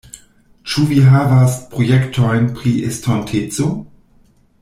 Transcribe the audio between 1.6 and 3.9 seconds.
projektojn pri estonteco?